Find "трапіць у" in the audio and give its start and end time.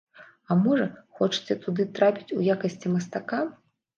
1.99-2.41